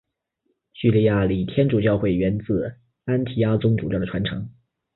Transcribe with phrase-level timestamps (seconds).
[0.73, 2.73] 叙利亚礼天主教会源自
[3.05, 4.49] 安提阿宗主教的传承。